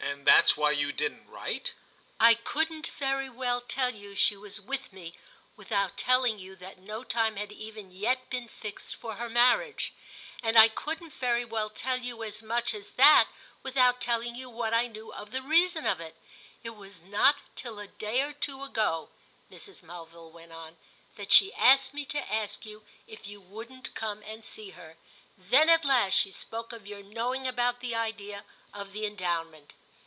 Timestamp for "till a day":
17.54-18.22